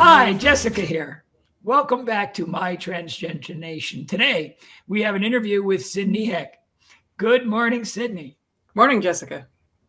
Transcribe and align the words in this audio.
Hi, 0.00 0.32
Jessica 0.32 0.80
here. 0.80 1.24
Welcome 1.64 2.04
back 2.04 2.32
to 2.34 2.46
My 2.46 2.76
Transgender 2.76 3.56
Nation. 3.56 4.06
Today, 4.06 4.56
we 4.86 5.02
have 5.02 5.16
an 5.16 5.24
interview 5.24 5.60
with 5.64 5.84
Sydney 5.84 6.28
Henck. 6.28 6.50
Good 7.16 7.48
morning, 7.48 7.84
Sydney. 7.84 8.38
Morning, 8.76 9.00
Jessica. 9.00 9.48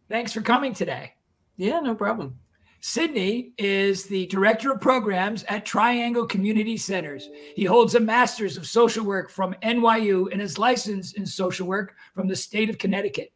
Thanks 0.09 0.33
for 0.33 0.41
coming 0.41 0.73
today. 0.73 1.13
Yeah, 1.57 1.79
no 1.81 1.93
problem. 1.93 2.39
Sydney 2.81 3.53
is 3.59 4.05
the 4.05 4.25
director 4.25 4.71
of 4.71 4.81
programs 4.81 5.43
at 5.43 5.63
Triangle 5.63 6.25
Community 6.25 6.75
Centers. 6.75 7.29
He 7.55 7.65
holds 7.65 7.93
a 7.93 7.99
master's 7.99 8.57
of 8.57 8.65
social 8.65 9.05
work 9.05 9.29
from 9.29 9.53
NYU 9.61 10.31
and 10.31 10.41
is 10.41 10.57
licensed 10.57 11.17
in 11.17 11.25
social 11.27 11.67
work 11.67 11.93
from 12.15 12.27
the 12.27 12.35
state 12.35 12.71
of 12.71 12.79
Connecticut. 12.79 13.31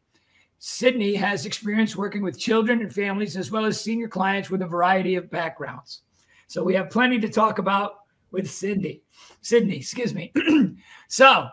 Sydney 0.58 1.14
has 1.14 1.46
experience 1.46 1.94
working 1.94 2.24
with 2.24 2.36
children 2.36 2.80
and 2.80 2.92
families 2.92 3.36
as 3.36 3.52
well 3.52 3.64
as 3.64 3.80
senior 3.80 4.08
clients 4.08 4.50
with 4.50 4.62
a 4.62 4.66
variety 4.66 5.14
of 5.14 5.30
backgrounds. 5.30 6.00
So 6.46 6.62
we 6.62 6.74
have 6.74 6.90
plenty 6.90 7.18
to 7.20 7.28
talk 7.28 7.58
about 7.58 7.96
with 8.30 8.50
Sydney. 8.50 9.02
Sydney, 9.40 9.76
excuse 9.76 10.14
me. 10.14 10.32
so 11.08 11.48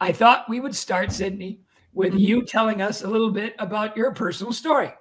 I 0.00 0.12
thought 0.12 0.48
we 0.48 0.60
would 0.60 0.74
start, 0.74 1.12
Sydney, 1.12 1.60
with 1.92 2.14
you 2.14 2.44
telling 2.44 2.80
us 2.80 3.02
a 3.02 3.08
little 3.08 3.30
bit 3.30 3.54
about 3.58 3.96
your 3.96 4.12
personal 4.12 4.52
story. 4.52 4.92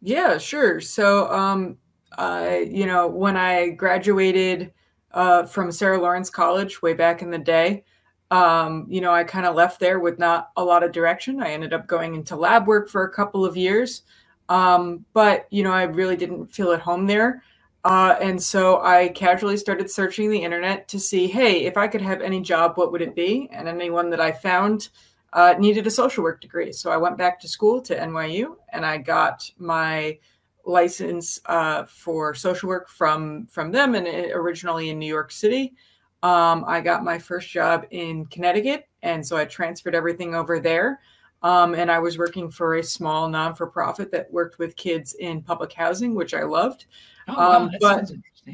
Yeah, 0.00 0.38
sure. 0.38 0.80
So, 0.80 1.30
um, 1.32 1.78
uh, 2.18 2.58
you 2.66 2.86
know, 2.86 3.06
when 3.06 3.36
I 3.36 3.70
graduated 3.70 4.72
uh, 5.12 5.44
from 5.44 5.70
Sarah 5.70 6.00
Lawrence 6.00 6.30
College 6.30 6.82
way 6.82 6.94
back 6.94 7.22
in 7.22 7.30
the 7.30 7.38
day, 7.38 7.84
um, 8.30 8.86
you 8.88 9.00
know, 9.00 9.12
I 9.12 9.22
kind 9.24 9.46
of 9.46 9.54
left 9.54 9.78
there 9.78 10.00
with 10.00 10.18
not 10.18 10.50
a 10.56 10.64
lot 10.64 10.82
of 10.82 10.92
direction. 10.92 11.42
I 11.42 11.52
ended 11.52 11.72
up 11.72 11.86
going 11.86 12.14
into 12.14 12.36
lab 12.36 12.66
work 12.66 12.88
for 12.88 13.04
a 13.04 13.12
couple 13.12 13.44
of 13.44 13.56
years. 13.56 14.02
Um, 14.48 15.04
but, 15.12 15.46
you 15.50 15.62
know, 15.62 15.72
I 15.72 15.84
really 15.84 16.16
didn't 16.16 16.46
feel 16.48 16.72
at 16.72 16.80
home 16.80 17.06
there. 17.06 17.42
Uh, 17.84 18.16
and 18.20 18.42
so 18.42 18.80
I 18.82 19.08
casually 19.08 19.58
started 19.58 19.90
searching 19.90 20.30
the 20.30 20.42
internet 20.42 20.88
to 20.88 20.98
see, 20.98 21.26
hey, 21.26 21.64
if 21.64 21.76
I 21.76 21.86
could 21.86 22.00
have 22.00 22.22
any 22.22 22.40
job, 22.40 22.76
what 22.76 22.92
would 22.92 23.02
it 23.02 23.14
be? 23.14 23.48
And 23.52 23.68
anyone 23.68 24.08
that 24.10 24.20
I 24.20 24.32
found 24.32 24.88
uh, 25.34 25.54
needed 25.58 25.86
a 25.86 25.90
social 25.90 26.22
work 26.22 26.40
degree. 26.40 26.72
So 26.72 26.90
I 26.90 26.96
went 26.96 27.18
back 27.18 27.38
to 27.40 27.48
school 27.48 27.82
to 27.82 27.96
NYU 27.96 28.56
and 28.72 28.86
I 28.86 28.98
got 28.98 29.50
my 29.58 30.18
license 30.64 31.40
uh, 31.46 31.84
for 31.84 32.34
social 32.34 32.68
work 32.68 32.88
from 32.88 33.46
from 33.46 33.70
them 33.70 33.94
and 33.94 34.06
originally 34.32 34.88
in 34.88 34.98
New 34.98 35.06
York 35.06 35.30
City. 35.30 35.74
Um, 36.22 36.64
I 36.66 36.80
got 36.80 37.04
my 37.04 37.18
first 37.18 37.50
job 37.50 37.84
in 37.90 38.24
Connecticut, 38.26 38.88
and 39.02 39.26
so 39.26 39.36
I 39.36 39.44
transferred 39.44 39.94
everything 39.94 40.34
over 40.34 40.58
there. 40.58 41.00
Um, 41.42 41.74
and 41.74 41.90
I 41.90 41.98
was 41.98 42.16
working 42.16 42.50
for 42.50 42.76
a 42.76 42.82
small 42.82 43.28
non 43.28 43.54
for 43.54 43.66
profit 43.66 44.10
that 44.12 44.32
worked 44.32 44.58
with 44.58 44.76
kids 44.76 45.12
in 45.12 45.42
public 45.42 45.74
housing, 45.74 46.14
which 46.14 46.32
I 46.32 46.44
loved. 46.44 46.86
Oh, 47.28 47.34
wow, 47.36 47.56
um, 47.62 47.70
but 47.80 48.10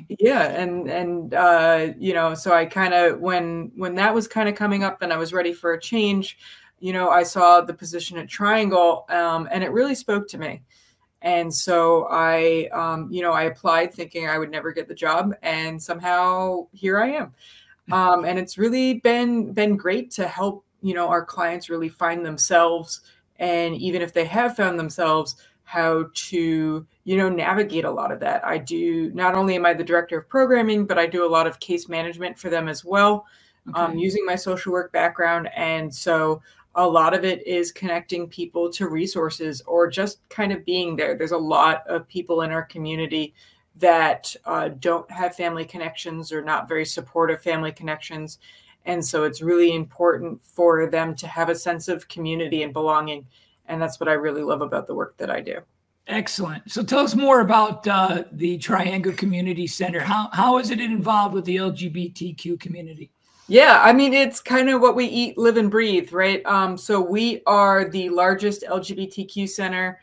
yeah, 0.09 0.43
and 0.51 0.89
and 0.89 1.35
uh, 1.35 1.89
you 1.99 2.15
know, 2.15 2.35
so 2.35 2.53
I 2.53 2.67
kind 2.67 2.95
of 2.95 3.21
when 3.21 3.73
when 3.77 3.95
that 3.97 4.15
was 4.15 4.29
kind 4.29 4.49
of 4.49 4.55
coming 4.55 4.85
up, 4.85 5.03
and 5.03 5.13
I 5.13 5.17
was 5.17 5.33
ready 5.33 5.53
for 5.53 5.73
a 5.73 5.81
change. 5.81 6.39
You 6.79 6.93
know, 6.93 7.11
I 7.11 7.25
saw 7.25 7.61
the 7.61 7.75
position 7.75 8.17
at 8.19 8.29
Triangle, 8.29 9.05
um, 9.11 9.49
and 9.51 9.63
it 9.65 9.71
really 9.73 9.95
spoke 9.95 10.29
to 10.29 10.39
me. 10.39 10.63
And 11.23 11.53
so 11.55 12.07
I, 12.11 12.69
um, 12.73 13.09
you 13.13 13.23
know, 13.23 13.33
I 13.33 13.45
applied 13.45 13.93
thinking 13.93 14.29
I 14.29 14.39
would 14.39 14.51
never 14.51 14.73
get 14.73 14.89
the 14.89 14.95
job, 14.95 15.35
and 15.43 15.83
somehow 15.83 16.69
here 16.73 16.99
I 16.99 17.11
am. 17.13 17.35
Um, 17.93 18.25
and 18.25 18.39
it's 18.39 18.57
really 18.57 19.01
been 19.01 19.53
been 19.53 19.77
great 19.77 20.13
to 20.13 20.29
help 20.29 20.65
you 20.81 20.95
know 20.95 21.09
our 21.09 21.25
clients 21.25 21.69
really 21.69 21.89
find 21.89 22.25
themselves, 22.25 23.01
and 23.41 23.75
even 23.77 24.01
if 24.01 24.13
they 24.13 24.25
have 24.27 24.55
found 24.57 24.79
themselves, 24.79 25.35
how 25.71 26.05
to 26.13 26.85
you 27.05 27.17
know 27.17 27.29
navigate 27.29 27.85
a 27.85 27.91
lot 27.91 28.11
of 28.11 28.19
that. 28.19 28.45
I 28.45 28.59
do 28.59 29.13
not 29.13 29.37
only 29.37 29.55
am 29.55 29.65
I 29.65 29.73
the 29.73 29.85
director 29.85 30.19
of 30.19 30.29
programming, 30.29 30.85
but 30.85 30.99
I 30.99 31.07
do 31.07 31.25
a 31.25 31.31
lot 31.31 31.47
of 31.47 31.61
case 31.61 31.89
management 31.89 32.37
for 32.37 32.51
them 32.51 32.69
as 32.69 32.85
well, 32.85 33.25
um, 33.69 33.75
okay. 33.75 33.93
um, 33.93 33.99
using 33.99 34.27
my 34.27 34.35
social 34.35 34.73
work 34.73 34.91
background, 34.91 35.49
and 35.55 35.95
so 35.95 36.43
a 36.75 36.87
lot 36.87 37.15
of 37.15 37.25
it 37.25 37.47
is 37.47 37.71
connecting 37.71 38.27
people 38.27 38.69
to 38.73 38.89
resources 38.89 39.63
or 39.67 39.89
just 39.89 40.29
kind 40.29 40.51
of 40.51 40.65
being 40.65 40.97
there. 40.97 41.17
There's 41.17 41.31
a 41.31 41.39
lot 41.39 41.87
of 41.87 42.09
people 42.09 42.43
in 42.43 42.51
our 42.51 42.65
community 42.65 43.33
that 43.77 44.35
uh, 44.45 44.71
don't 44.81 45.09
have 45.11 45.37
family 45.37 45.65
connections 45.65 46.33
or 46.33 46.43
not 46.43 46.69
very 46.69 46.85
supportive 46.85 47.43
family 47.43 47.73
connections. 47.73 48.39
And 48.87 49.05
so 49.05 49.25
it's 49.25 49.41
really 49.43 49.75
important 49.75 50.43
for 50.43 50.89
them 50.91 51.15
to 51.17 51.27
have 51.29 51.49
a 51.49 51.55
sense 51.55 51.89
of 51.89 52.09
community 52.09 52.63
and 52.63 52.73
belonging. 52.73 53.27
And 53.71 53.81
that's 53.81 53.99
what 53.99 54.09
I 54.09 54.13
really 54.13 54.43
love 54.43 54.61
about 54.61 54.87
the 54.87 54.95
work 54.95 55.17
that 55.17 55.31
I 55.31 55.41
do. 55.41 55.61
Excellent. 56.07 56.71
So 56.71 56.83
tell 56.83 57.01
us 57.01 57.15
more 57.15 57.41
about 57.41 57.87
uh, 57.87 58.25
the 58.33 58.59
Triangle 58.59 59.13
Community 59.13 59.67
Center. 59.67 60.01
How, 60.01 60.29
how 60.33 60.59
is 60.59 60.71
it 60.71 60.81
involved 60.81 61.35
with 61.35 61.45
the 61.45 61.57
LGBTQ 61.57 62.59
community? 62.61 63.11
Yeah, 63.47 63.81
I 63.83 63.93
mean, 63.93 64.13
it's 64.13 64.41
kind 64.41 64.69
of 64.69 64.81
what 64.81 64.95
we 64.95 65.07
eat, 65.07 65.39
live, 65.39 65.57
and 65.57 65.71
breathe, 65.71 66.13
right? 66.13 66.45
Um, 66.47 66.77
so 66.77 67.01
we 67.01 67.43
are 67.47 67.89
the 67.89 68.09
largest 68.09 68.65
LGBTQ 68.69 69.49
center 69.49 69.99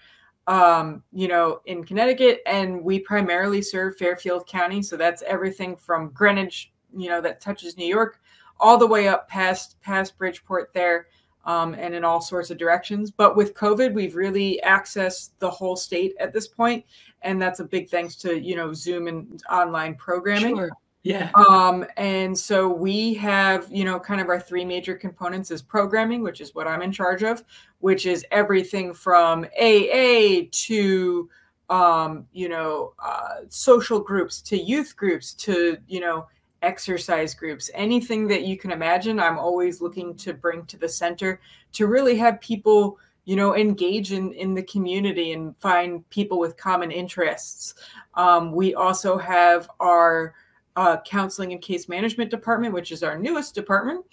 um, 0.48 1.04
you 1.12 1.28
know, 1.28 1.60
in 1.66 1.84
Connecticut, 1.84 2.42
and 2.46 2.82
we 2.82 3.00
primarily 3.00 3.62
serve 3.62 3.98
Fairfield 3.98 4.48
County. 4.48 4.82
So 4.82 4.96
that's 4.96 5.22
everything 5.24 5.76
from 5.76 6.10
Greenwich, 6.12 6.72
you 6.96 7.10
know, 7.10 7.20
that 7.22 7.42
touches 7.42 7.78
New 7.78 7.86
York, 7.86 8.20
all 8.60 8.78
the 8.78 8.88
way 8.88 9.10
up 9.10 9.28
past 9.28 9.80
past 9.82 10.18
Bridgeport 10.18 10.74
there, 10.74 11.08
um, 11.48 11.74
and 11.74 11.96
in 11.96 12.04
all 12.04 12.22
sorts 12.22 12.52
of 12.52 12.58
directions. 12.58 13.10
But 13.10 13.36
with 13.36 13.56
COVID, 13.56 13.94
we've 13.94 14.16
really 14.16 14.62
accessed 14.64 15.32
the 15.40 15.50
whole 15.50 15.76
state 15.76 16.14
at 16.20 16.34
this 16.34 16.48
point, 16.48 16.86
and 17.24 17.42
that's 17.42 17.62
a 17.62 17.64
big 17.64 17.90
thanks 17.90 18.16
to 18.18 18.40
you 18.40 18.56
know 18.56 18.74
Zoom 18.74 19.08
and 19.08 19.42
online 19.50 19.96
programming. 19.96 20.58
Sure. 20.58 20.70
Yeah. 21.04 21.30
Um, 21.36 21.86
and 21.96 22.38
so 22.38 22.68
we 22.68 23.14
have, 23.14 23.72
you 23.72 23.86
know, 23.86 23.98
kind 23.98 24.20
of 24.20 24.28
our 24.28 24.42
three 24.42 24.66
major 24.66 24.94
components 24.94 25.52
is 25.52 25.62
programming, 25.62 26.22
which 26.22 26.42
is 26.42 26.54
what 26.54 26.68
I'm 26.68 26.82
in 26.82 26.92
charge 26.92 27.24
of, 27.24 27.46
which 27.80 28.06
is 28.06 28.26
everything 28.30 28.94
from 28.94 29.46
AA 29.58 30.48
to, 30.52 31.30
um, 31.70 32.26
you 32.34 32.50
know, 32.50 32.94
uh, 33.02 33.36
social 33.48 34.02
groups 34.02 34.42
to 34.42 34.58
youth 34.58 34.98
groups 34.98 35.34
to, 35.36 35.78
you 35.88 36.02
know, 36.02 36.28
exercise 36.62 37.34
groups, 37.34 37.70
anything 37.74 38.28
that 38.28 38.44
you 38.44 38.58
can 38.58 38.72
imagine. 38.72 39.20
I'm 39.20 39.38
always 39.38 39.82
looking 39.82 40.16
to 40.18 40.34
bring 40.34 40.66
to 40.66 40.78
the 40.78 40.90
center 40.90 41.40
to 41.74 41.88
really 41.88 42.18
have 42.18 42.42
people, 42.42 42.98
you 43.26 43.36
know, 43.36 43.56
engage 43.56 44.12
in, 44.12 44.34
in 44.34 44.54
the 44.54 44.64
community 44.64 45.34
and 45.34 45.56
find 45.58 46.08
people 46.10 46.40
with 46.40 46.58
common 46.58 46.92
interests. 46.92 47.76
Um, 48.16 48.52
we 48.52 48.74
also 48.74 49.18
have 49.18 49.70
our 49.80 50.34
uh, 50.76 50.98
counseling 51.02 51.54
and 51.54 51.62
case 51.62 51.90
management 51.90 52.30
department, 52.30 52.74
which 52.74 52.92
is 52.92 53.04
our 53.04 53.18
newest 53.18 53.56
department. 53.56 54.06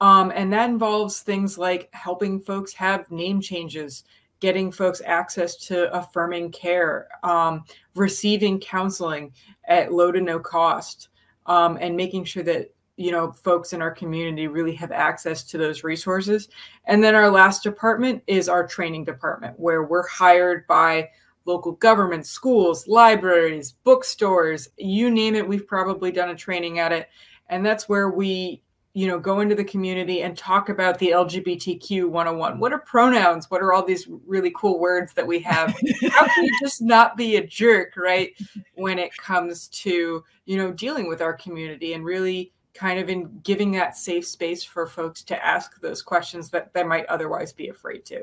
Um, 0.00 0.32
and 0.34 0.52
that 0.52 0.68
involves 0.68 1.20
things 1.20 1.56
like 1.56 1.88
helping 1.92 2.40
folks 2.40 2.72
have 2.74 3.10
name 3.10 3.40
changes, 3.40 4.04
getting 4.40 4.70
folks 4.70 5.00
access 5.04 5.56
to 5.56 5.92
affirming 5.96 6.52
care, 6.52 7.08
um, 7.22 7.64
receiving 7.94 8.60
counseling 8.60 9.32
at 9.68 9.92
low 9.92 10.12
to 10.12 10.20
no 10.20 10.38
cost, 10.38 11.08
um, 11.46 11.78
and 11.80 11.96
making 11.96 12.24
sure 12.24 12.42
that 12.42 12.72
you 12.96 13.10
know 13.10 13.32
folks 13.32 13.72
in 13.72 13.82
our 13.82 13.90
community 13.90 14.46
really 14.46 14.74
have 14.74 14.92
access 14.92 15.42
to 15.44 15.58
those 15.58 15.84
resources. 15.84 16.48
And 16.86 17.02
then 17.02 17.14
our 17.14 17.30
last 17.30 17.62
department 17.62 18.22
is 18.26 18.48
our 18.48 18.66
training 18.66 19.04
department, 19.04 19.58
where 19.58 19.82
we're 19.82 20.06
hired 20.08 20.66
by 20.66 21.10
local 21.46 21.72
government, 21.72 22.26
schools, 22.26 22.86
libraries, 22.86 23.72
bookstores, 23.84 24.68
you 24.76 25.10
name 25.10 25.34
it, 25.34 25.46
we've 25.46 25.66
probably 25.66 26.10
done 26.10 26.30
a 26.30 26.34
training 26.34 26.78
at 26.78 26.92
it. 26.92 27.08
And 27.48 27.64
that's 27.64 27.88
where 27.88 28.10
we, 28.10 28.62
you 28.96 29.06
know, 29.06 29.18
go 29.18 29.40
into 29.40 29.54
the 29.54 29.62
community 29.62 30.22
and 30.22 30.38
talk 30.38 30.70
about 30.70 30.98
the 30.98 31.10
LGBTQ 31.10 32.08
101. 32.08 32.58
What 32.58 32.72
are 32.72 32.78
pronouns? 32.78 33.50
What 33.50 33.60
are 33.60 33.74
all 33.74 33.84
these 33.84 34.08
really 34.26 34.50
cool 34.56 34.78
words 34.78 35.12
that 35.12 35.26
we 35.26 35.38
have? 35.40 35.76
How 36.10 36.24
can 36.26 36.44
you 36.44 36.58
just 36.62 36.80
not 36.80 37.14
be 37.14 37.36
a 37.36 37.46
jerk, 37.46 37.92
right? 37.98 38.32
When 38.72 38.98
it 38.98 39.14
comes 39.18 39.68
to, 39.68 40.24
you 40.46 40.56
know, 40.56 40.72
dealing 40.72 41.10
with 41.10 41.20
our 41.20 41.34
community 41.34 41.92
and 41.92 42.06
really 42.06 42.54
kind 42.72 42.98
of 42.98 43.10
in 43.10 43.38
giving 43.40 43.70
that 43.72 43.98
safe 43.98 44.26
space 44.26 44.64
for 44.64 44.86
folks 44.86 45.22
to 45.24 45.44
ask 45.44 45.78
those 45.82 46.00
questions 46.00 46.48
that 46.48 46.72
they 46.72 46.82
might 46.82 47.04
otherwise 47.06 47.52
be 47.52 47.68
afraid 47.68 48.06
to. 48.06 48.20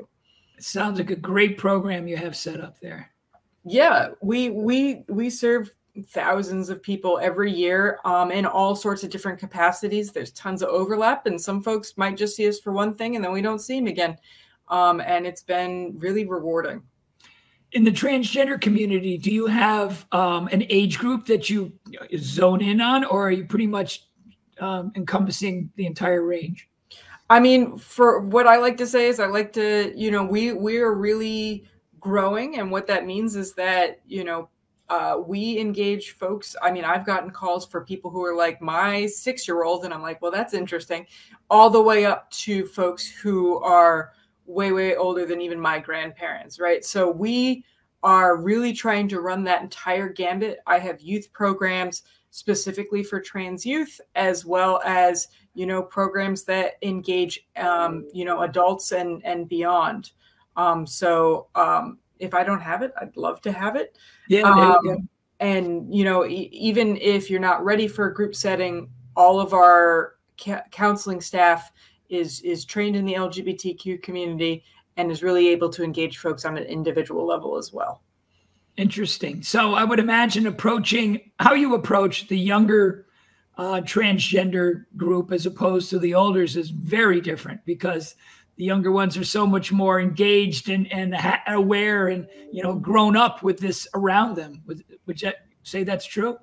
It 0.58 0.64
sounds 0.64 0.98
like 0.98 1.12
a 1.12 1.16
great 1.16 1.56
program 1.56 2.08
you 2.08 2.16
have 2.16 2.34
set 2.34 2.60
up 2.60 2.80
there. 2.80 3.12
Yeah, 3.64 4.08
we 4.20 4.50
we 4.50 5.04
we 5.06 5.30
serve 5.30 5.72
thousands 6.02 6.70
of 6.70 6.82
people 6.82 7.18
every 7.22 7.52
year 7.52 7.98
um, 8.04 8.32
in 8.32 8.46
all 8.46 8.74
sorts 8.74 9.04
of 9.04 9.10
different 9.10 9.38
capacities. 9.38 10.12
There's 10.12 10.32
tons 10.32 10.62
of 10.62 10.68
overlap, 10.68 11.26
and 11.26 11.40
some 11.40 11.62
folks 11.62 11.96
might 11.96 12.16
just 12.16 12.36
see 12.36 12.48
us 12.48 12.58
for 12.58 12.72
one 12.72 12.94
thing, 12.94 13.16
and 13.16 13.24
then 13.24 13.32
we 13.32 13.42
don't 13.42 13.60
see 13.60 13.78
them 13.78 13.86
again. 13.86 14.16
Um, 14.68 15.00
and 15.00 15.26
it's 15.26 15.42
been 15.42 15.94
really 15.98 16.24
rewarding. 16.24 16.82
In 17.72 17.84
the 17.84 17.90
transgender 17.90 18.60
community, 18.60 19.18
do 19.18 19.30
you 19.30 19.46
have 19.46 20.06
um, 20.12 20.48
an 20.52 20.64
age 20.68 20.98
group 20.98 21.26
that 21.26 21.50
you 21.50 21.72
zone 22.16 22.62
in 22.62 22.80
on, 22.80 23.04
or 23.04 23.28
are 23.28 23.32
you 23.32 23.44
pretty 23.44 23.66
much 23.66 24.06
um, 24.60 24.92
encompassing 24.94 25.70
the 25.76 25.86
entire 25.86 26.24
range? 26.24 26.68
I 27.30 27.40
mean, 27.40 27.78
for 27.78 28.20
what 28.20 28.46
I 28.46 28.56
like 28.56 28.76
to 28.78 28.86
say 28.86 29.08
is, 29.08 29.18
I 29.18 29.26
like 29.26 29.52
to, 29.54 29.92
you 29.96 30.10
know, 30.10 30.24
we 30.24 30.52
we 30.52 30.78
are 30.78 30.94
really 30.94 31.64
growing 32.04 32.58
and 32.58 32.70
what 32.70 32.86
that 32.86 33.06
means 33.06 33.34
is 33.34 33.54
that 33.54 33.98
you 34.06 34.24
know 34.24 34.46
uh, 34.94 35.18
we 35.18 35.58
engage 35.58 36.12
folks. 36.12 36.54
I 36.62 36.70
mean, 36.70 36.84
I've 36.84 37.04
gotten 37.04 37.30
calls 37.30 37.66
for 37.66 37.84
people 37.84 38.12
who 38.12 38.24
are 38.24 38.36
like 38.36 38.62
my 38.62 39.06
six 39.06 39.48
year 39.48 39.64
old, 39.64 39.84
and 39.84 39.92
I'm 39.92 40.02
like, 40.02 40.22
well, 40.22 40.30
that's 40.30 40.54
interesting, 40.54 41.04
all 41.50 41.68
the 41.68 41.82
way 41.82 42.04
up 42.04 42.30
to 42.30 42.64
folks 42.66 43.04
who 43.04 43.58
are 43.58 44.12
way, 44.46 44.70
way 44.70 44.94
older 44.94 45.26
than 45.26 45.40
even 45.40 45.58
my 45.58 45.80
grandparents, 45.80 46.60
right? 46.60 46.84
So 46.84 47.10
we 47.10 47.64
are 48.04 48.36
really 48.36 48.72
trying 48.72 49.08
to 49.08 49.20
run 49.20 49.42
that 49.44 49.62
entire 49.62 50.08
gambit. 50.08 50.60
I 50.64 50.78
have 50.78 51.00
youth 51.00 51.32
programs 51.32 52.04
specifically 52.30 53.02
for 53.02 53.18
trans 53.18 53.66
youth, 53.66 54.00
as 54.14 54.44
well 54.44 54.80
as 54.84 55.26
you 55.54 55.66
know 55.66 55.82
programs 55.82 56.44
that 56.44 56.74
engage 56.82 57.48
um, 57.56 58.08
you 58.12 58.24
know 58.24 58.42
adults 58.42 58.92
and 58.92 59.24
and 59.24 59.48
beyond. 59.48 60.12
Um, 60.56 60.86
so 60.86 61.48
um, 61.56 61.98
if 62.18 62.34
I 62.34 62.44
don't 62.44 62.60
have 62.60 62.82
it, 62.82 62.92
I'd 63.00 63.16
love 63.16 63.40
to 63.42 63.52
have 63.52 63.76
it. 63.76 63.96
Yeah. 64.28 64.42
Um, 64.42 65.08
and 65.40 65.94
you 65.94 66.04
know, 66.04 66.24
e- 66.24 66.48
even 66.52 66.96
if 66.98 67.30
you're 67.30 67.40
not 67.40 67.64
ready 67.64 67.88
for 67.88 68.06
a 68.06 68.14
group 68.14 68.34
setting, 68.34 68.88
all 69.16 69.40
of 69.40 69.52
our 69.52 70.14
ca- 70.40 70.62
counseling 70.70 71.20
staff 71.20 71.72
is 72.08 72.40
is 72.42 72.64
trained 72.64 72.96
in 72.96 73.04
the 73.04 73.14
LGBTQ 73.14 74.02
community 74.02 74.64
and 74.96 75.10
is 75.10 75.22
really 75.22 75.48
able 75.48 75.68
to 75.70 75.82
engage 75.82 76.18
folks 76.18 76.44
on 76.44 76.56
an 76.56 76.64
individual 76.64 77.26
level 77.26 77.56
as 77.56 77.72
well. 77.72 78.02
Interesting. 78.76 79.42
So 79.42 79.74
I 79.74 79.84
would 79.84 79.98
imagine 79.98 80.46
approaching 80.46 81.30
how 81.38 81.54
you 81.54 81.74
approach 81.74 82.28
the 82.28 82.38
younger 82.38 83.06
uh, 83.56 83.80
transgender 83.84 84.84
group 84.96 85.30
as 85.30 85.46
opposed 85.46 85.90
to 85.90 85.98
the 85.98 86.14
olders 86.14 86.56
is 86.56 86.70
very 86.70 87.20
different 87.20 87.64
because 87.64 88.16
the 88.56 88.64
younger 88.64 88.92
ones 88.92 89.16
are 89.16 89.24
so 89.24 89.46
much 89.46 89.72
more 89.72 90.00
engaged 90.00 90.68
and 90.68 90.90
and 90.92 91.14
aware 91.48 92.08
and 92.08 92.26
you 92.52 92.62
know 92.62 92.74
grown 92.74 93.16
up 93.16 93.42
with 93.42 93.58
this 93.58 93.88
around 93.94 94.36
them. 94.36 94.62
Would 94.66 94.84
would 95.06 95.20
you 95.20 95.32
say 95.62 95.84
that's 95.84 96.06
true? 96.06 96.38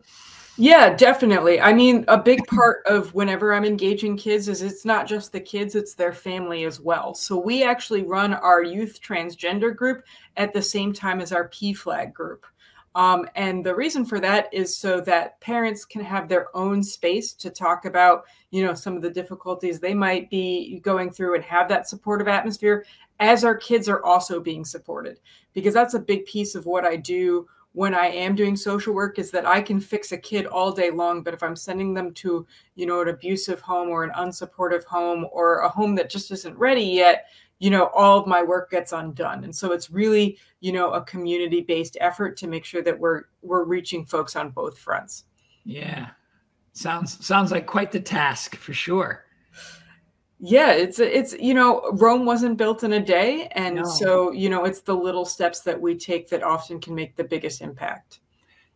Yeah, 0.58 0.94
definitely. 0.94 1.62
I 1.62 1.74
mean, 1.74 2.04
a 2.08 2.22
big 2.22 2.46
part 2.46 2.86
of 2.86 3.14
whenever 3.14 3.54
I'm 3.54 3.64
engaging 3.64 4.18
kids 4.18 4.50
is 4.50 4.62
it's 4.62 4.86
not 4.86 5.08
just 5.08 5.32
the 5.32 5.40
kids, 5.40 5.76
it's 5.76 5.96
their 5.96 6.12
family 6.12 6.66
as 6.66 6.80
well. 6.80 7.16
So 7.16 7.38
we 7.38 7.64
actually 7.64 8.04
run 8.04 8.34
our 8.34 8.62
youth 8.62 9.00
transgender 9.02 9.74
group 9.74 10.04
at 10.36 10.52
the 10.54 10.62
same 10.62 10.92
time 10.92 11.22
as 11.22 11.32
our 11.32 11.48
PFLAG 11.50 12.14
group. 12.14 12.46
Um, 12.94 13.26
and 13.36 13.66
the 13.66 13.74
reason 13.74 14.06
for 14.06 14.20
that 14.20 14.54
is 14.54 14.78
so 14.78 15.00
that 15.02 15.40
parents 15.40 15.86
can 15.86 16.04
have 16.04 16.28
their 16.28 16.56
own 16.56 16.84
space 16.84 17.34
to 17.36 17.50
talk 17.50 17.86
about, 17.86 18.26
you 18.50 18.66
know, 18.66 18.74
some 18.74 18.96
of 18.96 19.02
the 19.02 19.10
difficulties 19.10 19.80
they 19.80 19.94
might 19.94 20.30
be 20.30 20.80
going 20.82 21.10
through 21.10 21.36
and 21.36 21.44
have 21.44 21.70
that 21.70 21.88
supportive 21.88 22.28
atmosphere 22.28 22.86
as 23.20 23.46
our 23.46 23.56
kids 23.56 23.88
are 23.88 24.04
also 24.04 24.40
being 24.40 24.66
supported. 24.66 25.20
Because 25.54 25.74
that's 25.74 25.94
a 25.94 26.00
big 26.00 26.26
piece 26.26 26.54
of 26.54 26.66
what 26.66 26.86
I 26.86 26.98
do 26.98 27.48
when 27.74 27.94
I 27.96 28.08
am 28.08 28.36
doing 28.36 28.58
social 28.58 28.94
work 28.94 29.18
is 29.18 29.32
that 29.32 29.46
I 29.46 29.62
can 29.62 29.80
fix 29.80 30.12
a 30.12 30.18
kid 30.18 30.46
all 30.46 30.74
day 30.74 30.92
long, 30.92 31.24
but 31.24 31.34
if 31.34 31.42
I'm 31.42 31.56
sending 31.56 31.94
them 31.94 32.14
to, 32.16 32.46
you 32.76 32.86
know, 32.86 33.02
an 33.02 33.08
abusive 33.08 33.62
home 33.62 33.88
or 33.88 34.04
an 34.04 34.12
unsupportive 34.18 34.84
home 34.84 35.26
or 35.32 35.60
a 35.60 35.70
home 35.70 35.96
that 35.96 36.10
just 36.10 36.32
isn't 36.32 36.58
ready 36.58 36.84
yet, 36.84 37.28
you 37.62 37.70
know, 37.70 37.92
all 37.94 38.20
of 38.20 38.26
my 38.26 38.42
work 38.42 38.72
gets 38.72 38.92
undone. 38.92 39.44
And 39.44 39.56
so 39.56 39.72
it's 39.72 39.92
really, 39.92 40.40
you 40.62 40.72
know, 40.72 40.92
a 40.94 41.02
community-based 41.04 41.96
effort 42.02 42.36
to 42.38 42.48
make 42.48 42.66
sure 42.66 42.82
that 42.82 42.98
we're 42.98 43.26
we're 43.44 43.66
reaching 43.66 44.04
folks 44.04 44.36
on 44.36 44.50
both 44.50 44.80
fronts. 44.80 45.26
Yeah. 45.64 46.10
Sounds 46.74 47.24
sounds 47.24 47.52
like 47.52 47.68
quite 47.68 47.92
the 47.92 48.00
task 48.00 48.56
for 48.56 48.74
sure 48.74 49.26
yeah 50.44 50.72
it's 50.72 50.98
it's 50.98 51.34
you 51.34 51.54
know 51.54 51.88
rome 51.94 52.26
wasn't 52.26 52.58
built 52.58 52.84
in 52.84 52.94
a 52.94 53.00
day 53.00 53.48
and 53.52 53.76
no. 53.76 53.84
so 53.84 54.32
you 54.32 54.50
know 54.50 54.66
it's 54.66 54.82
the 54.82 54.96
little 54.96 55.24
steps 55.24 55.60
that 55.60 55.80
we 55.80 55.96
take 55.96 56.28
that 56.30 56.42
often 56.42 56.80
can 56.80 56.96
make 56.96 57.16
the 57.16 57.24
biggest 57.24 57.62
impact 57.62 58.22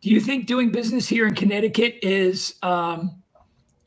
do 0.02 0.12
you 0.12 0.22
think 0.22 0.46
doing 0.46 0.72
business 0.72 1.08
here 1.08 1.26
in 1.26 1.34
connecticut 1.34 1.96
is 2.04 2.56
um, 2.62 3.24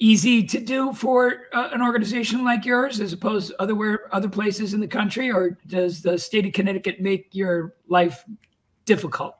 easy 0.00 0.44
to 0.44 0.60
do 0.60 0.92
for 0.92 1.42
uh, 1.52 1.70
an 1.72 1.82
organization 1.82 2.44
like 2.44 2.64
yours 2.64 3.00
as 3.00 3.12
opposed 3.12 3.48
to 3.48 3.62
other 3.62 4.08
other 4.12 4.28
places 4.28 4.74
in 4.74 4.80
the 4.80 4.86
country 4.86 5.30
or 5.30 5.58
does 5.66 6.02
the 6.02 6.16
state 6.16 6.46
of 6.46 6.52
connecticut 6.52 7.00
make 7.00 7.28
your 7.32 7.74
life 7.88 8.24
difficult 8.84 9.34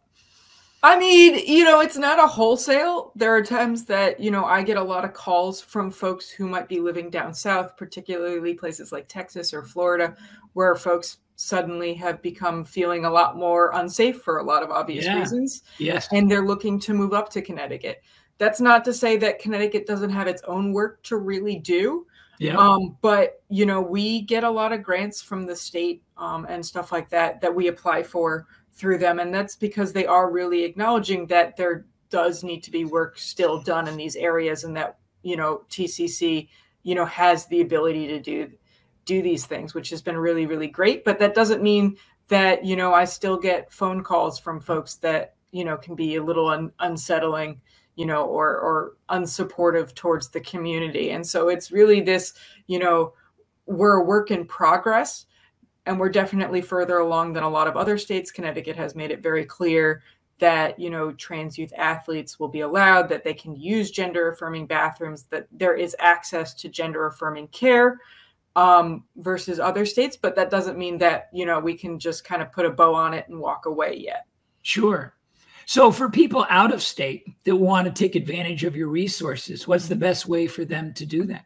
I 0.80 0.96
mean, 0.96 1.34
you 1.44 1.64
know, 1.64 1.80
it's 1.80 1.96
not 1.96 2.22
a 2.22 2.26
wholesale. 2.26 3.10
There 3.16 3.34
are 3.34 3.42
times 3.42 3.84
that, 3.86 4.20
you 4.20 4.30
know, 4.30 4.44
I 4.44 4.62
get 4.62 4.76
a 4.76 4.82
lot 4.82 5.04
of 5.04 5.12
calls 5.12 5.60
from 5.60 5.90
folks 5.90 6.30
who 6.30 6.46
might 6.46 6.68
be 6.68 6.78
living 6.78 7.10
down 7.10 7.34
south, 7.34 7.76
particularly 7.76 8.54
places 8.54 8.92
like 8.92 9.08
Texas 9.08 9.52
or 9.52 9.64
Florida, 9.64 10.16
where 10.52 10.76
folks 10.76 11.18
suddenly 11.34 11.94
have 11.94 12.22
become 12.22 12.64
feeling 12.64 13.04
a 13.04 13.10
lot 13.10 13.36
more 13.36 13.70
unsafe 13.74 14.22
for 14.22 14.38
a 14.38 14.42
lot 14.42 14.62
of 14.62 14.70
obvious 14.70 15.04
yeah. 15.04 15.18
reasons. 15.18 15.62
Yes. 15.78 16.06
And 16.12 16.30
they're 16.30 16.46
looking 16.46 16.78
to 16.80 16.94
move 16.94 17.12
up 17.12 17.28
to 17.30 17.42
Connecticut. 17.42 18.02
That's 18.38 18.60
not 18.60 18.84
to 18.84 18.92
say 18.92 19.16
that 19.18 19.40
Connecticut 19.40 19.86
doesn't 19.86 20.10
have 20.10 20.28
its 20.28 20.42
own 20.42 20.72
work 20.72 21.02
to 21.04 21.16
really 21.16 21.58
do. 21.58 22.06
Yeah. 22.38 22.56
Um, 22.56 22.96
but 23.00 23.42
you 23.48 23.66
know, 23.66 23.80
we 23.80 24.22
get 24.22 24.44
a 24.44 24.50
lot 24.50 24.72
of 24.72 24.82
grants 24.82 25.20
from 25.20 25.44
the 25.46 25.56
state 25.56 26.02
um, 26.16 26.46
and 26.48 26.64
stuff 26.64 26.92
like 26.92 27.10
that 27.10 27.40
that 27.40 27.54
we 27.54 27.66
apply 27.66 28.04
for 28.04 28.46
through 28.72 28.98
them. 28.98 29.18
And 29.18 29.34
that's 29.34 29.56
because 29.56 29.92
they 29.92 30.06
are 30.06 30.30
really 30.30 30.62
acknowledging 30.62 31.26
that 31.26 31.56
there 31.56 31.86
does 32.10 32.44
need 32.44 32.62
to 32.62 32.70
be 32.70 32.84
work 32.84 33.18
still 33.18 33.60
done 33.60 33.88
in 33.88 33.96
these 33.96 34.16
areas 34.16 34.64
and 34.64 34.76
that, 34.76 34.98
you 35.22 35.36
know, 35.36 35.62
TCC, 35.68 36.48
you 36.84 36.94
know, 36.94 37.04
has 37.04 37.46
the 37.46 37.60
ability 37.60 38.06
to 38.08 38.20
do 38.20 38.50
do 39.04 39.22
these 39.22 39.46
things, 39.46 39.74
which 39.74 39.88
has 39.90 40.02
been 40.02 40.18
really, 40.18 40.46
really 40.46 40.68
great. 40.68 41.02
But 41.02 41.18
that 41.18 41.34
doesn't 41.34 41.62
mean 41.62 41.96
that, 42.28 42.64
you 42.64 42.76
know, 42.76 42.92
I 42.92 43.04
still 43.06 43.38
get 43.38 43.72
phone 43.72 44.04
calls 44.04 44.38
from 44.38 44.60
folks 44.60 44.96
that, 44.96 45.34
you 45.50 45.64
know, 45.64 45.78
can 45.78 45.94
be 45.94 46.16
a 46.16 46.22
little 46.22 46.48
un- 46.48 46.72
unsettling, 46.78 47.60
you 47.98 48.06
know, 48.06 48.24
or 48.26 48.56
or 48.60 48.92
unsupportive 49.08 49.92
towards 49.96 50.28
the 50.28 50.40
community. 50.40 51.10
And 51.10 51.26
so 51.26 51.48
it's 51.48 51.72
really 51.72 52.00
this, 52.00 52.32
you 52.68 52.78
know, 52.78 53.12
we're 53.66 53.96
a 53.96 54.04
work 54.04 54.30
in 54.30 54.46
progress 54.46 55.26
and 55.84 55.98
we're 55.98 56.08
definitely 56.08 56.60
further 56.60 56.98
along 56.98 57.32
than 57.32 57.42
a 57.42 57.48
lot 57.48 57.66
of 57.66 57.76
other 57.76 57.98
states. 57.98 58.30
Connecticut 58.30 58.76
has 58.76 58.94
made 58.94 59.10
it 59.10 59.20
very 59.20 59.44
clear 59.44 60.00
that 60.38 60.78
you 60.78 60.90
know 60.90 61.10
trans 61.10 61.58
youth 61.58 61.72
athletes 61.76 62.38
will 62.38 62.46
be 62.46 62.60
allowed 62.60 63.08
that 63.08 63.24
they 63.24 63.34
can 63.34 63.56
use 63.56 63.90
gender 63.90 64.28
affirming 64.28 64.64
bathrooms 64.64 65.24
that 65.24 65.48
there 65.50 65.74
is 65.74 65.96
access 65.98 66.54
to 66.54 66.68
gender 66.68 67.08
affirming 67.08 67.48
care 67.48 67.98
um, 68.54 69.02
versus 69.16 69.58
other 69.58 69.84
states 69.84 70.16
but 70.16 70.36
that 70.36 70.48
doesn't 70.48 70.78
mean 70.78 70.96
that 70.98 71.28
you 71.32 71.44
know 71.44 71.58
we 71.58 71.74
can 71.74 71.98
just 71.98 72.22
kind 72.22 72.40
of 72.40 72.52
put 72.52 72.64
a 72.64 72.70
bow 72.70 72.94
on 72.94 73.14
it 73.14 73.28
and 73.28 73.40
walk 73.40 73.66
away 73.66 73.96
yet 73.96 74.26
sure 74.62 75.16
so 75.68 75.92
for 75.92 76.08
people 76.08 76.46
out 76.48 76.72
of 76.72 76.82
state 76.82 77.26
that 77.44 77.54
want 77.54 77.86
to 77.86 77.92
take 77.92 78.14
advantage 78.14 78.64
of 78.64 78.74
your 78.74 78.88
resources 78.88 79.68
what's 79.68 79.88
the 79.88 79.94
best 79.94 80.26
way 80.26 80.46
for 80.46 80.64
them 80.64 80.94
to 80.94 81.04
do 81.04 81.24
that 81.24 81.44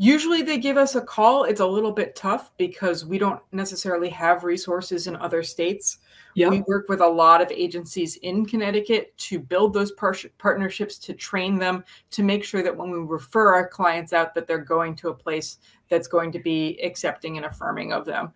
Usually 0.00 0.42
they 0.42 0.58
give 0.58 0.76
us 0.76 0.94
a 0.94 1.00
call. 1.00 1.42
It's 1.42 1.58
a 1.58 1.66
little 1.66 1.90
bit 1.90 2.14
tough 2.14 2.52
because 2.56 3.04
we 3.04 3.18
don't 3.18 3.42
necessarily 3.50 4.08
have 4.10 4.44
resources 4.44 5.08
in 5.08 5.16
other 5.16 5.42
states. 5.42 5.98
Yep. 6.36 6.50
We 6.52 6.60
work 6.68 6.88
with 6.88 7.00
a 7.00 7.08
lot 7.08 7.42
of 7.42 7.50
agencies 7.50 8.14
in 8.22 8.46
Connecticut 8.46 9.18
to 9.18 9.40
build 9.40 9.74
those 9.74 9.90
par- 9.90 10.14
partnerships, 10.38 10.98
to 10.98 11.14
train 11.14 11.58
them, 11.58 11.82
to 12.12 12.22
make 12.22 12.44
sure 12.44 12.62
that 12.62 12.76
when 12.76 12.92
we 12.92 12.98
refer 12.98 13.52
our 13.52 13.66
clients 13.66 14.12
out, 14.12 14.34
that 14.34 14.46
they're 14.46 14.58
going 14.58 14.94
to 14.96 15.08
a 15.08 15.14
place 15.14 15.58
that's 15.88 16.06
going 16.06 16.30
to 16.30 16.38
be 16.38 16.78
accepting 16.84 17.36
and 17.36 17.46
affirming 17.46 17.92
of 17.92 18.04
them. 18.04 18.32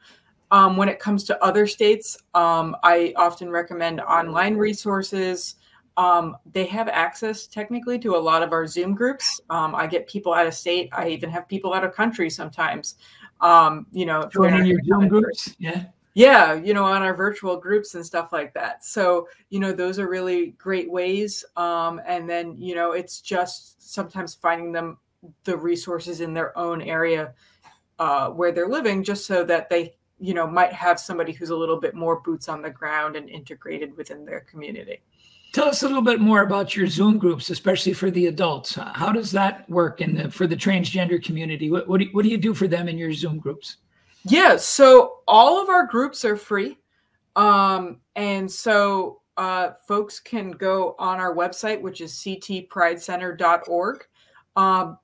Um, 0.52 0.76
when 0.76 0.88
it 0.88 1.00
comes 1.00 1.24
to 1.24 1.42
other 1.42 1.66
states, 1.66 2.16
um, 2.34 2.76
I 2.84 3.14
often 3.16 3.50
recommend 3.50 4.00
online 4.02 4.56
resources. 4.56 5.56
Um, 5.96 6.36
they 6.52 6.66
have 6.66 6.88
access 6.88 7.46
technically 7.46 7.98
to 8.00 8.16
a 8.16 8.18
lot 8.18 8.42
of 8.42 8.52
our 8.52 8.66
Zoom 8.66 8.94
groups. 8.94 9.40
Um, 9.48 9.74
I 9.74 9.86
get 9.86 10.06
people 10.06 10.32
out 10.34 10.46
of 10.46 10.54
state. 10.54 10.90
I 10.92 11.08
even 11.08 11.30
have 11.30 11.48
people 11.48 11.72
out 11.72 11.84
of 11.84 11.94
country 11.94 12.28
sometimes. 12.30 12.96
Um, 13.40 13.86
you 13.92 14.06
know, 14.06 14.28
joining 14.32 14.66
your 14.66 14.78
Zoom 14.84 15.08
groups, 15.08 15.56
yeah, 15.58 15.84
yeah, 16.14 16.54
you 16.54 16.74
know, 16.74 16.84
on 16.84 17.02
our 17.02 17.14
virtual 17.14 17.56
groups 17.56 17.94
and 17.94 18.04
stuff 18.04 18.30
like 18.30 18.52
that. 18.54 18.84
So, 18.84 19.28
you 19.48 19.58
know, 19.58 19.72
those 19.72 19.98
are 19.98 20.08
really 20.08 20.50
great 20.58 20.90
ways. 20.90 21.44
Um, 21.56 22.00
and 22.06 22.28
then, 22.28 22.56
you 22.58 22.74
know, 22.74 22.92
it's 22.92 23.20
just 23.20 23.90
sometimes 23.92 24.34
finding 24.34 24.70
them 24.70 24.98
the 25.44 25.56
resources 25.56 26.20
in 26.20 26.34
their 26.34 26.56
own 26.58 26.82
area 26.82 27.32
uh, 27.98 28.28
where 28.28 28.52
they're 28.52 28.68
living, 28.68 29.02
just 29.02 29.24
so 29.26 29.44
that 29.44 29.70
they, 29.70 29.94
you 30.22 30.34
know, 30.34 30.46
might 30.46 30.72
have 30.72 31.00
somebody 31.00 31.32
who's 31.32 31.50
a 31.50 31.56
little 31.56 31.80
bit 31.80 31.96
more 31.96 32.20
boots 32.20 32.48
on 32.48 32.62
the 32.62 32.70
ground 32.70 33.16
and 33.16 33.28
integrated 33.28 33.96
within 33.96 34.24
their 34.24 34.40
community. 34.40 35.02
Tell 35.52 35.66
us 35.66 35.82
a 35.82 35.86
little 35.88 36.00
bit 36.00 36.20
more 36.20 36.42
about 36.42 36.76
your 36.76 36.86
Zoom 36.86 37.18
groups, 37.18 37.50
especially 37.50 37.92
for 37.92 38.08
the 38.08 38.28
adults. 38.28 38.76
How 38.76 39.10
does 39.10 39.32
that 39.32 39.68
work 39.68 40.00
in 40.00 40.14
the, 40.14 40.30
for 40.30 40.46
the 40.46 40.54
transgender 40.54 41.22
community? 41.22 41.70
What, 41.70 41.88
what, 41.88 41.98
do 41.98 42.06
you, 42.06 42.10
what 42.12 42.22
do 42.22 42.28
you 42.28 42.38
do 42.38 42.54
for 42.54 42.68
them 42.68 42.88
in 42.88 42.96
your 42.96 43.12
Zoom 43.12 43.40
groups? 43.40 43.78
Yeah, 44.24 44.56
so 44.56 45.18
all 45.26 45.60
of 45.60 45.68
our 45.68 45.86
groups 45.86 46.24
are 46.24 46.36
free. 46.36 46.78
Um, 47.34 48.00
and 48.14 48.50
so 48.50 49.22
uh, 49.36 49.72
folks 49.88 50.20
can 50.20 50.52
go 50.52 50.94
on 51.00 51.18
our 51.18 51.34
website, 51.34 51.80
which 51.80 52.00
is 52.00 52.12
ctpridecenter.org. 52.12 54.06
Um, 54.54 54.98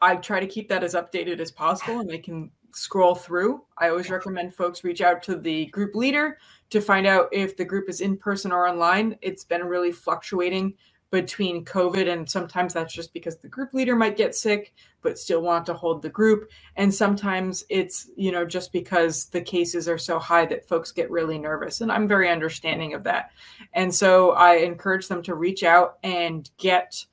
I 0.00 0.16
try 0.16 0.38
to 0.38 0.46
keep 0.46 0.68
that 0.68 0.84
as 0.84 0.94
updated 0.94 1.40
as 1.40 1.50
possible 1.50 1.98
and 1.98 2.08
they 2.08 2.18
can 2.18 2.52
scroll 2.72 3.14
through. 3.14 3.62
I 3.78 3.88
always 3.88 4.10
recommend 4.10 4.54
folks 4.54 4.84
reach 4.84 5.00
out 5.00 5.22
to 5.24 5.36
the 5.36 5.66
group 5.66 5.94
leader 5.94 6.38
to 6.70 6.80
find 6.80 7.06
out 7.06 7.28
if 7.32 7.56
the 7.56 7.64
group 7.64 7.88
is 7.88 8.00
in 8.00 8.16
person 8.16 8.52
or 8.52 8.68
online. 8.68 9.16
It's 9.22 9.44
been 9.44 9.64
really 9.64 9.92
fluctuating 9.92 10.74
between 11.10 11.64
COVID, 11.64 12.08
and 12.08 12.30
sometimes 12.30 12.72
that's 12.72 12.94
just 12.94 13.12
because 13.12 13.36
the 13.36 13.48
group 13.48 13.74
leader 13.74 13.96
might 13.96 14.16
get 14.16 14.34
sick, 14.34 14.72
but 15.02 15.18
still 15.18 15.42
want 15.42 15.66
to 15.66 15.74
hold 15.74 16.02
the 16.02 16.08
group. 16.08 16.48
And 16.76 16.94
sometimes 16.94 17.64
it's, 17.68 18.08
you 18.16 18.30
know, 18.30 18.44
just 18.44 18.72
because 18.72 19.26
the 19.26 19.40
cases 19.40 19.88
are 19.88 19.98
so 19.98 20.20
high 20.20 20.46
that 20.46 20.68
folks 20.68 20.92
get 20.92 21.10
really 21.10 21.36
nervous. 21.36 21.80
And 21.80 21.90
I'm 21.90 22.06
very 22.06 22.30
understanding 22.30 22.94
of 22.94 23.02
that. 23.04 23.32
And 23.72 23.92
so 23.92 24.32
I 24.32 24.56
encourage 24.58 25.08
them 25.08 25.22
to 25.24 25.34
reach 25.34 25.64
out 25.64 25.98
and 26.04 26.48
get 26.58 27.04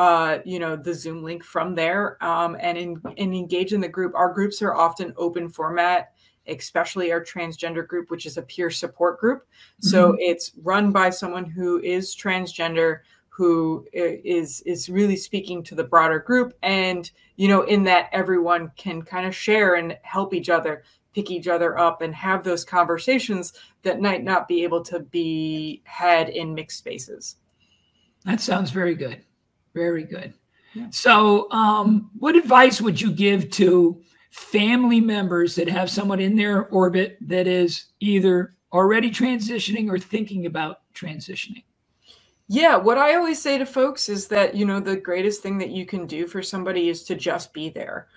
uh, 0.00 0.38
you 0.46 0.58
know, 0.58 0.76
the 0.76 0.94
Zoom 0.94 1.22
link 1.22 1.44
from 1.44 1.74
there 1.74 2.16
um, 2.24 2.56
and, 2.58 2.78
in, 2.78 3.02
and 3.18 3.34
engage 3.34 3.74
in 3.74 3.82
the 3.82 3.88
group. 3.88 4.14
Our 4.14 4.32
groups 4.32 4.62
are 4.62 4.74
often 4.74 5.12
open 5.18 5.50
format, 5.50 6.14
especially 6.46 7.12
our 7.12 7.22
transgender 7.22 7.86
group, 7.86 8.10
which 8.10 8.24
is 8.24 8.38
a 8.38 8.42
peer 8.42 8.70
support 8.70 9.20
group. 9.20 9.42
Mm-hmm. 9.42 9.88
So 9.88 10.16
it's 10.18 10.52
run 10.62 10.90
by 10.90 11.10
someone 11.10 11.44
who 11.44 11.80
is 11.82 12.16
transgender, 12.16 13.00
who 13.28 13.86
is 13.92 14.62
is 14.62 14.88
really 14.88 15.16
speaking 15.16 15.62
to 15.64 15.74
the 15.74 15.84
broader 15.84 16.18
group, 16.18 16.54
and 16.62 17.10
you 17.36 17.48
know, 17.48 17.60
in 17.64 17.84
that 17.84 18.08
everyone 18.10 18.72
can 18.78 19.02
kind 19.02 19.26
of 19.26 19.36
share 19.36 19.74
and 19.74 19.98
help 20.00 20.32
each 20.32 20.48
other 20.48 20.82
pick 21.12 21.30
each 21.30 21.46
other 21.48 21.76
up 21.76 22.00
and 22.00 22.14
have 22.14 22.42
those 22.42 22.64
conversations 22.64 23.52
that 23.82 24.00
might 24.00 24.24
not 24.24 24.48
be 24.48 24.62
able 24.62 24.82
to 24.84 25.00
be 25.00 25.82
had 25.84 26.30
in 26.30 26.54
mixed 26.54 26.78
spaces. 26.78 27.36
That 28.24 28.40
sounds 28.40 28.70
very 28.70 28.94
good. 28.94 29.24
Very 29.74 30.04
good. 30.04 30.34
Yeah. 30.74 30.86
So, 30.90 31.50
um, 31.50 32.10
what 32.18 32.36
advice 32.36 32.80
would 32.80 33.00
you 33.00 33.10
give 33.10 33.50
to 33.50 34.00
family 34.30 35.00
members 35.00 35.54
that 35.56 35.68
have 35.68 35.90
someone 35.90 36.20
in 36.20 36.36
their 36.36 36.66
orbit 36.66 37.18
that 37.22 37.46
is 37.46 37.86
either 37.98 38.54
already 38.72 39.10
transitioning 39.10 39.90
or 39.90 39.98
thinking 39.98 40.46
about 40.46 40.80
transitioning? 40.94 41.64
Yeah, 42.46 42.76
what 42.76 42.98
I 42.98 43.14
always 43.14 43.40
say 43.40 43.58
to 43.58 43.66
folks 43.66 44.08
is 44.08 44.26
that, 44.28 44.54
you 44.54 44.64
know, 44.64 44.80
the 44.80 44.96
greatest 44.96 45.42
thing 45.42 45.58
that 45.58 45.70
you 45.70 45.86
can 45.86 46.06
do 46.06 46.26
for 46.26 46.42
somebody 46.42 46.88
is 46.88 47.04
to 47.04 47.14
just 47.14 47.52
be 47.52 47.70
there. 47.70 48.08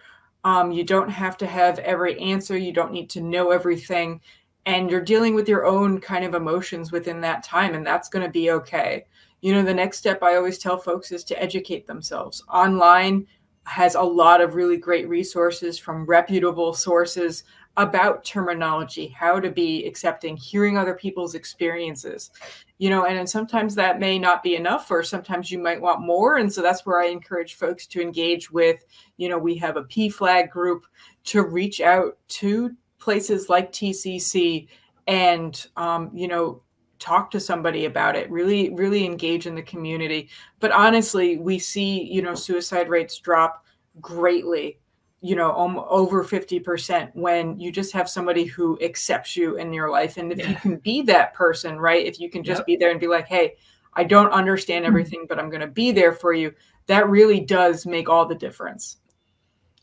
Um, 0.43 0.71
you 0.71 0.83
don't 0.83 1.09
have 1.09 1.37
to 1.37 1.47
have 1.47 1.79
every 1.79 2.19
answer, 2.19 2.57
you 2.57 2.73
don't 2.73 2.91
need 2.91 3.09
to 3.11 3.21
know 3.21 3.51
everything, 3.51 4.21
and 4.65 4.89
you're 4.89 5.01
dealing 5.01 5.35
with 5.35 5.47
your 5.47 5.65
own 5.65 5.99
kind 5.99 6.25
of 6.25 6.33
emotions 6.33 6.91
within 6.91 7.21
that 7.21 7.43
time, 7.43 7.75
and 7.75 7.85
that's 7.85 8.09
going 8.09 8.25
to 8.25 8.31
be 8.31 8.51
okay 8.51 9.05
you 9.43 9.51
know, 9.51 9.61
the 9.61 9.73
next 9.73 9.97
step 9.97 10.23
I 10.23 10.37
always 10.37 10.57
tell 10.57 10.77
folks 10.77 11.11
is 11.11 11.25
to 11.25 11.43
educate 11.43 11.85
themselves. 11.85 12.41
Online 12.47 13.27
has 13.65 13.95
a 13.95 14.01
lot 14.01 14.39
of 14.39 14.55
really 14.55 14.77
great 14.77 15.09
resources 15.09 15.77
from 15.77 16.05
reputable 16.05 16.73
sources 16.73 17.43
about 17.75 18.23
terminology, 18.23 19.07
how 19.09 19.41
to 19.41 19.51
be 19.51 19.85
accepting, 19.85 20.37
hearing 20.37 20.77
other 20.77 20.93
people's 20.93 21.35
experiences, 21.35 22.31
you 22.77 22.89
know, 22.89 23.05
and, 23.05 23.17
and 23.19 23.29
sometimes 23.29 23.75
that 23.75 23.99
may 23.99 24.17
not 24.17 24.43
be 24.43 24.55
enough, 24.55 24.89
or 24.89 25.03
sometimes 25.03 25.51
you 25.51 25.59
might 25.59 25.81
want 25.81 25.99
more. 25.99 26.37
And 26.37 26.51
so 26.51 26.61
that's 26.61 26.85
where 26.85 27.01
I 27.01 27.07
encourage 27.07 27.55
folks 27.55 27.85
to 27.87 28.01
engage 28.01 28.49
with, 28.49 28.85
you 29.17 29.27
know, 29.27 29.37
we 29.37 29.57
have 29.57 29.75
a 29.75 29.83
PFLAG 29.83 30.51
group 30.51 30.85
to 31.25 31.43
reach 31.43 31.81
out 31.81 32.17
to 32.29 32.71
places 32.97 33.49
like 33.49 33.73
TCC 33.73 34.69
and, 35.05 35.67
um, 35.75 36.11
you 36.13 36.29
know, 36.29 36.61
talk 37.03 37.29
to 37.29 37.37
somebody 37.37 37.83
about 37.83 38.15
it 38.15 38.31
really 38.31 38.73
really 38.75 39.03
engage 39.03 39.45
in 39.45 39.55
the 39.55 39.61
community 39.61 40.29
but 40.61 40.71
honestly 40.71 41.35
we 41.35 41.59
see 41.59 42.01
you 42.01 42.21
know 42.21 42.33
suicide 42.33 42.87
rates 42.87 43.17
drop 43.19 43.65
greatly 43.99 44.79
you 45.19 45.35
know 45.35 45.53
over 45.89 46.23
50% 46.23 47.11
when 47.13 47.59
you 47.59 47.73
just 47.73 47.91
have 47.91 48.09
somebody 48.09 48.45
who 48.45 48.79
accepts 48.81 49.35
you 49.35 49.57
in 49.57 49.73
your 49.73 49.89
life 49.89 50.15
and 50.15 50.31
if 50.31 50.39
yeah. 50.39 50.51
you 50.51 50.55
can 50.55 50.77
be 50.77 51.01
that 51.01 51.33
person 51.33 51.77
right 51.77 52.05
if 52.05 52.21
you 52.21 52.29
can 52.29 52.41
just 52.41 52.59
yep. 52.59 52.65
be 52.67 52.77
there 52.77 52.91
and 52.91 53.01
be 53.01 53.07
like 53.07 53.27
hey 53.27 53.55
i 53.95 54.03
don't 54.05 54.31
understand 54.31 54.85
hmm. 54.85 54.87
everything 54.87 55.25
but 55.27 55.37
i'm 55.37 55.49
going 55.49 55.59
to 55.59 55.67
be 55.67 55.91
there 55.91 56.13
for 56.13 56.31
you 56.31 56.53
that 56.85 57.09
really 57.09 57.41
does 57.41 57.85
make 57.85 58.07
all 58.07 58.25
the 58.25 58.35
difference 58.35 58.97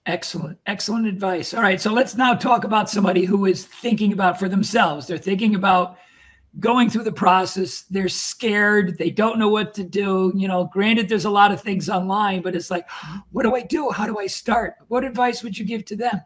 Excellent, 0.07 0.59
excellent 0.67 1.07
advice. 1.07 1.53
All 1.53 1.61
right, 1.61 1.79
so 1.79 1.93
let's 1.93 2.17
now 2.17 2.33
talk 2.33 2.65
about 2.65 2.89
somebody 2.89 3.27
who 3.27 3.45
is 3.45 3.67
thinking 3.67 4.15
about 4.15 4.39
for 4.39 4.49
themselves. 4.49 5.07
They're 5.07 5.19
thinking 5.19 5.55
about 5.55 5.99
going 6.59 6.91
through 6.91 7.05
the 7.05 7.13
process. 7.13 7.83
They're 7.91 8.09
scared. 8.09 8.99
They 8.99 9.11
don't 9.11 9.39
know 9.39 9.49
what 9.49 9.75
to 9.75 9.85
do. 9.85 10.33
You 10.35 10.49
know, 10.49 10.65
granted, 10.73 11.09
there's 11.09 11.25
a 11.25 11.31
lot 11.31 11.53
of 11.53 11.61
things 11.61 11.89
online, 11.89 12.43
but 12.43 12.57
it's 12.57 12.71
like, 12.71 12.89
what 13.31 13.45
do 13.45 13.55
I 13.55 13.63
do? 13.63 13.91
How 13.91 14.07
do 14.07 14.19
I 14.19 14.27
start? 14.27 14.75
What 14.89 15.05
advice 15.05 15.43
would 15.43 15.57
you 15.57 15.65
give 15.65 15.85
to 15.87 15.97
them? 15.97 16.21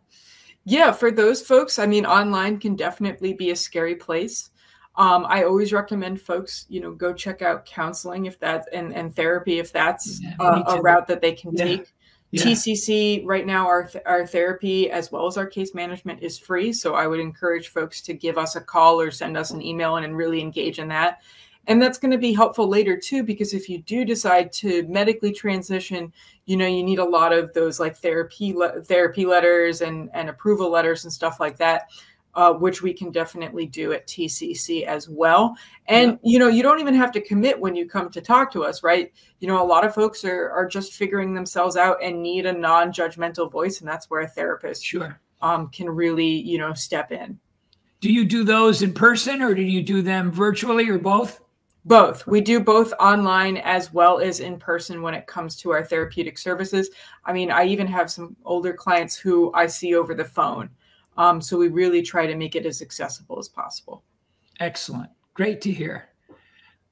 Yeah, 0.65 0.93
for 0.93 1.11
those 1.11 1.43
folks, 1.43 1.79
I 1.79 1.87
mean, 1.87 2.07
online 2.07 2.59
can 2.59 2.75
definitely 2.75 3.35
be 3.35 3.51
a 3.51 3.57
scary 3.57 3.97
place. 3.97 4.51
Um, 4.97 5.27
I 5.29 5.45
always 5.45 5.73
recommend 5.73 6.21
folks, 6.21 6.67
you 6.69 6.81
know, 6.81 6.93
go 6.93 7.13
check 7.13 7.43
out 7.43 7.67
counseling 7.67 8.27
if 8.27 8.39
that's 8.39 8.67
and, 8.73 8.95
and 8.95 9.15
therapy 9.15 9.59
if 9.59 9.73
that's 9.73 10.23
yeah, 10.23 10.37
uh, 10.39 10.63
a 10.69 10.81
route 10.81 11.09
that 11.09 11.21
they 11.21 11.33
can 11.33 11.53
yeah. 11.55 11.65
take. 11.65 11.94
TCC 12.43 13.23
right 13.25 13.47
now, 13.47 13.67
our 13.67 13.91
our 14.07 14.27
therapy 14.27 14.91
as 14.91 15.13
well 15.13 15.27
as 15.27 15.37
our 15.37 15.47
case 15.47 15.75
management 15.75 16.23
is 16.23 16.39
free. 16.39 16.73
So 16.73 16.95
I 16.95 17.07
would 17.07 17.21
encourage 17.21 17.69
folks 17.69 18.01
to 18.03 18.15
give 18.15 18.39
us 18.39 18.57
a 18.57 18.61
call 18.61 19.01
or 19.01 19.11
send 19.11 19.37
us 19.37 19.51
an 19.51 19.63
email 19.63 19.97
and, 19.97 20.05
and 20.05 20.17
really 20.17 20.41
engage 20.41 20.79
in 20.79 20.89
that. 20.89 21.23
And 21.67 21.81
that's 21.81 21.97
going 21.97 22.11
to 22.11 22.19
be 22.19 22.35
helpful 22.35 22.69
later 22.69 22.99
too, 22.99 23.23
because 23.23 23.55
if 23.55 23.69
you 23.69 23.79
do 23.79 24.05
decide 24.05 24.53
to 24.55 24.87
medically 24.87 25.33
transition, 25.33 26.13
you 26.45 26.59
know, 26.59 26.67
you 26.67 26.83
need 26.83 26.99
a 26.99 27.05
lot 27.05 27.33
of 27.33 27.55
those 27.55 27.81
like 27.81 27.97
therapy 27.97 28.53
le- 28.53 28.83
therapy 28.83 29.25
letters 29.25 29.81
and 29.81 30.11
and 30.13 30.29
approval 30.29 30.71
letters 30.71 31.05
and 31.05 31.13
stuff 31.13 31.41
like 31.41 31.57
that 31.59 31.89
uh, 32.35 32.53
which 32.53 32.83
we 32.83 32.93
can 32.93 33.11
definitely 33.11 33.67
do 33.67 33.93
at 33.93 34.07
TCC 34.07 34.85
as 34.85 35.09
well. 35.09 35.57
And 35.87 36.13
yeah. 36.13 36.33
you 36.33 36.39
know, 36.39 36.49
you 36.49 36.63
don't 36.63 36.81
even 36.81 36.95
have 36.95 37.13
to 37.13 37.21
commit 37.21 37.59
when 37.59 37.75
you 37.75 37.89
come 37.89 38.11
to 38.11 38.21
talk 38.21 38.53
to 38.53 38.65
us, 38.65 38.83
right? 38.83 39.13
You 39.41 39.49
know, 39.49 39.63
a 39.63 39.67
lot 39.67 39.85
of 39.85 39.95
folks 39.95 40.25
are 40.25 40.51
are 40.51 40.67
just 40.67 40.95
figuring 40.95 41.35
themselves 41.35 41.77
out 41.77 42.03
and 42.03 42.23
need 42.23 42.47
a 42.47 42.53
non-judgmental 42.53 43.51
voice, 43.51 43.81
and 43.81 43.89
that's 43.89 44.11
where 44.11 44.23
a 44.23 44.29
therapist 44.29 44.85
sure 44.85 45.21
um, 45.43 45.69
can 45.69 45.89
really 45.89 46.27
you 46.27 46.59
know 46.59 46.75
step 46.75 47.13
in. 47.13 47.39
Do 48.01 48.13
you 48.13 48.25
do 48.25 48.45
those 48.45 48.83
in 48.83 48.93
person, 48.93 49.41
or 49.41 49.55
do 49.55 49.63
you 49.63 49.83
do 49.83 50.03
them 50.03 50.31
virtually, 50.31 50.89
or 50.89 50.99
both? 50.99 51.41
Both. 51.87 52.27
We 52.27 52.41
do 52.41 52.61
both 52.61 52.95
online 52.99 53.59
as 53.59 53.93
well 53.93 54.19
as 54.19 54.41
in 54.41 54.59
person 54.59 55.03
when 55.03 55.13
it 55.13 55.27
comes 55.27 55.55
to 55.57 55.71
our 55.71 55.85
therapeutic 55.85 56.39
services. 56.39 56.89
I 57.27 57.35
mean, 57.35 57.51
I 57.51 57.67
even 57.67 57.87
have 57.89 58.11
some 58.11 58.37
older 58.45 58.73
clients 58.73 59.17
who 59.17 59.53
I 59.53 59.67
see 59.67 59.95
over 59.95 60.15
the 60.15 60.25
phone. 60.25 60.71
Um, 61.17 61.41
so 61.41 61.57
we 61.59 61.69
really 61.69 62.03
try 62.03 62.27
to 62.27 62.35
make 62.35 62.57
it 62.57 62.67
as 62.67 62.83
accessible 62.83 63.39
as 63.39 63.49
possible. 63.49 64.03
Excellent. 64.61 65.11
Great 65.35 65.61
to 65.63 65.73
hear. 65.73 66.09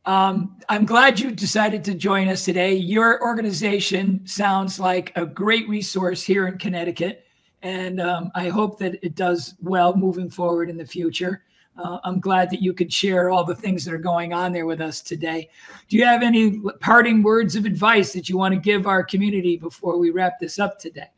Um, 0.05 0.59
I'm 0.69 0.85
glad 0.85 1.21
you 1.21 1.31
decided 1.31 1.85
to 1.85 1.95
join 1.95 2.29
us 2.29 2.45
today. 2.45 2.75
Your 2.75 3.23
organization 3.23 4.27
sounds 4.27 4.81
like 4.81 5.13
a 5.15 5.25
great 5.25 5.69
resource 5.69 6.23
here 6.23 6.49
in 6.49 6.59
Connecticut, 6.59 7.25
and 7.63 8.01
um, 8.01 8.33
I 8.35 8.49
hope 8.49 8.79
that 8.81 8.99
it 9.05 9.15
does 9.15 9.55
well 9.61 9.97
moving 9.97 10.29
forward 10.29 10.69
in 10.69 10.77
the 10.77 10.87
future. 10.87 11.45
Uh, 11.77 11.99
I'm 12.05 12.21
glad 12.21 12.51
that 12.51 12.61
you 12.61 12.75
could 12.75 12.93
share 12.93 13.31
all 13.31 13.45
the 13.45 13.55
things 13.55 13.85
that 13.85 13.95
are 13.95 13.99
going 13.99 14.33
on 14.35 14.53
there 14.53 14.67
with 14.67 14.81
us 14.81 15.01
today. 15.01 15.49
Do 15.89 15.97
you 15.97 16.05
have 16.05 16.23
any 16.23 16.61
parting 16.81 17.23
words 17.23 17.57
of 17.57 17.65
advice 17.65 18.13
that 18.13 18.29
you 18.29 18.37
want 18.37 18.55
to 18.55 18.61
give 18.61 18.87
our 18.87 19.03
community 19.03 19.57
before 19.57 19.99
we 19.99 20.11
wrap 20.11 20.39
this 20.39 20.59
up 20.59 20.79
today? 20.79 21.09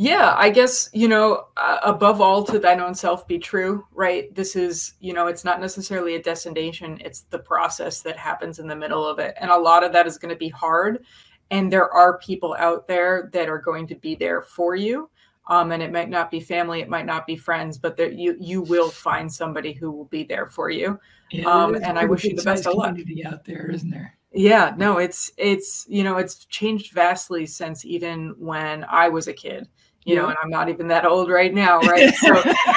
Yeah, 0.00 0.36
I 0.36 0.50
guess, 0.50 0.88
you 0.92 1.08
know, 1.08 1.48
uh, 1.56 1.78
above 1.82 2.20
all, 2.20 2.44
to 2.44 2.60
thine 2.60 2.78
own 2.78 2.94
self 2.94 3.26
be 3.26 3.36
true, 3.36 3.84
right? 3.92 4.32
This 4.32 4.54
is, 4.54 4.94
you 5.00 5.12
know, 5.12 5.26
it's 5.26 5.44
not 5.44 5.60
necessarily 5.60 6.14
a 6.14 6.22
destination, 6.22 6.98
it's 7.04 7.22
the 7.22 7.40
process 7.40 8.00
that 8.02 8.16
happens 8.16 8.60
in 8.60 8.68
the 8.68 8.76
middle 8.76 9.04
of 9.04 9.18
it. 9.18 9.34
And 9.40 9.50
a 9.50 9.58
lot 9.58 9.82
of 9.82 9.92
that 9.94 10.06
is 10.06 10.16
going 10.16 10.32
to 10.32 10.38
be 10.38 10.50
hard. 10.50 11.04
And 11.50 11.72
there 11.72 11.90
are 11.90 12.16
people 12.18 12.54
out 12.60 12.86
there 12.86 13.28
that 13.32 13.48
are 13.48 13.58
going 13.58 13.88
to 13.88 13.96
be 13.96 14.14
there 14.14 14.40
for 14.40 14.76
you. 14.76 15.10
Um, 15.48 15.72
and 15.72 15.82
it 15.82 15.90
might 15.90 16.10
not 16.10 16.30
be 16.30 16.38
family, 16.38 16.80
it 16.80 16.88
might 16.88 17.06
not 17.06 17.26
be 17.26 17.34
friends, 17.34 17.76
but 17.76 17.96
there, 17.96 18.12
you 18.12 18.36
you 18.38 18.62
will 18.62 18.90
find 18.90 19.32
somebody 19.32 19.72
who 19.72 19.90
will 19.90 20.04
be 20.04 20.22
there 20.22 20.46
for 20.46 20.70
you. 20.70 21.00
Yeah, 21.32 21.48
um, 21.48 21.74
and 21.74 21.98
I 21.98 22.04
wish 22.04 22.22
you 22.22 22.36
the 22.36 22.42
best 22.44 22.68
of 22.68 22.74
luck. 22.74 22.96
Out 23.26 23.44
there, 23.44 23.68
isn't 23.68 23.90
there? 23.90 24.16
Yeah, 24.30 24.74
no, 24.76 24.98
it's 24.98 25.32
it's 25.38 25.86
you 25.88 26.04
know 26.04 26.18
it's 26.18 26.44
changed 26.44 26.92
vastly 26.92 27.46
since 27.46 27.84
even 27.84 28.34
when 28.38 28.84
I 28.84 29.08
was 29.08 29.26
a 29.26 29.32
kid 29.32 29.66
you 30.08 30.16
know, 30.16 30.28
and 30.28 30.36
I'm 30.42 30.50
not 30.50 30.68
even 30.68 30.88
that 30.88 31.04
old 31.04 31.30
right 31.30 31.52
now, 31.52 31.78
right? 31.82 32.14
So, 32.14 32.28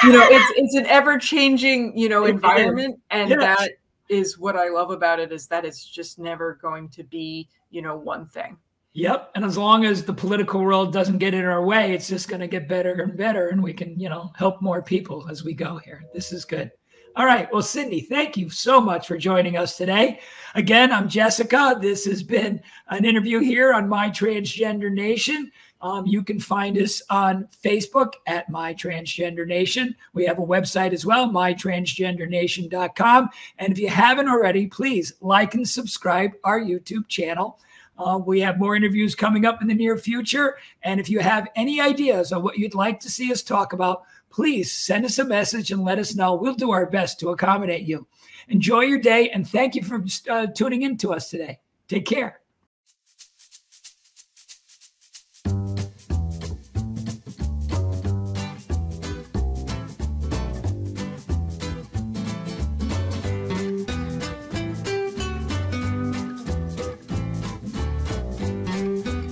you 0.04 0.12
know, 0.12 0.26
it's 0.30 0.52
it's 0.56 0.74
an 0.74 0.86
ever 0.86 1.18
changing, 1.18 1.96
you 1.96 2.08
know, 2.08 2.26
environment, 2.26 3.00
and 3.10 3.30
yes. 3.30 3.40
that 3.40 3.70
is 4.08 4.38
what 4.38 4.56
I 4.56 4.68
love 4.68 4.90
about 4.90 5.18
it 5.18 5.32
is 5.32 5.46
that 5.46 5.64
it's 5.64 5.84
just 5.84 6.18
never 6.18 6.58
going 6.60 6.90
to 6.90 7.02
be, 7.02 7.48
you 7.70 7.80
know, 7.80 7.96
one 7.96 8.26
thing. 8.26 8.58
Yep, 8.94 9.30
and 9.34 9.44
as 9.46 9.56
long 9.56 9.86
as 9.86 10.04
the 10.04 10.12
political 10.12 10.60
world 10.60 10.92
doesn't 10.92 11.16
get 11.16 11.32
in 11.32 11.46
our 11.46 11.64
way, 11.64 11.94
it's 11.94 12.08
just 12.08 12.28
going 12.28 12.40
to 12.40 12.46
get 12.46 12.68
better 12.68 12.92
and 13.02 13.16
better, 13.16 13.48
and 13.48 13.62
we 13.62 13.72
can, 13.72 13.98
you 13.98 14.10
know, 14.10 14.30
help 14.36 14.60
more 14.60 14.82
people 14.82 15.26
as 15.30 15.42
we 15.42 15.54
go 15.54 15.78
here. 15.78 16.04
This 16.12 16.32
is 16.32 16.44
good. 16.44 16.70
All 17.14 17.26
right. 17.26 17.46
Well, 17.52 17.62
Cindy, 17.62 18.00
thank 18.00 18.38
you 18.38 18.48
so 18.48 18.80
much 18.80 19.06
for 19.06 19.18
joining 19.18 19.58
us 19.58 19.76
today. 19.76 20.20
Again, 20.54 20.90
I'm 20.90 21.10
Jessica. 21.10 21.76
This 21.78 22.06
has 22.06 22.22
been 22.22 22.62
an 22.88 23.04
interview 23.04 23.40
here 23.40 23.74
on 23.74 23.86
My 23.86 24.08
Transgender 24.08 24.90
Nation. 24.90 25.50
Um, 25.82 26.06
you 26.06 26.22
can 26.22 26.38
find 26.38 26.78
us 26.78 27.02
on 27.10 27.48
Facebook 27.62 28.12
at 28.26 28.48
My 28.48 28.72
Transgender 28.72 29.46
Nation. 29.46 29.94
We 30.14 30.24
have 30.26 30.38
a 30.38 30.42
website 30.42 30.92
as 30.92 31.04
well, 31.04 31.28
mytransgendernation.com. 31.28 33.30
And 33.58 33.72
if 33.72 33.78
you 33.78 33.88
haven't 33.88 34.28
already, 34.28 34.68
please 34.68 35.14
like 35.20 35.54
and 35.54 35.68
subscribe 35.68 36.30
our 36.44 36.60
YouTube 36.60 37.08
channel. 37.08 37.58
Uh, 37.98 38.18
we 38.24 38.40
have 38.40 38.58
more 38.58 38.76
interviews 38.76 39.14
coming 39.14 39.44
up 39.44 39.60
in 39.60 39.68
the 39.68 39.74
near 39.74 39.98
future. 39.98 40.56
And 40.82 41.00
if 41.00 41.10
you 41.10 41.20
have 41.20 41.48
any 41.56 41.80
ideas 41.80 42.32
on 42.32 42.42
what 42.42 42.58
you'd 42.58 42.74
like 42.74 43.00
to 43.00 43.10
see 43.10 43.32
us 43.32 43.42
talk 43.42 43.72
about, 43.72 44.04
please 44.30 44.72
send 44.72 45.04
us 45.04 45.18
a 45.18 45.24
message 45.24 45.72
and 45.72 45.84
let 45.84 45.98
us 45.98 46.14
know. 46.14 46.34
We'll 46.34 46.54
do 46.54 46.70
our 46.70 46.86
best 46.86 47.20
to 47.20 47.30
accommodate 47.30 47.82
you. 47.82 48.06
Enjoy 48.48 48.80
your 48.80 48.98
day 48.98 49.30
and 49.30 49.48
thank 49.48 49.74
you 49.74 49.82
for 49.82 50.04
uh, 50.30 50.46
tuning 50.46 50.82
in 50.82 50.96
to 50.98 51.12
us 51.12 51.28
today. 51.28 51.58
Take 51.88 52.06
care. 52.06 52.41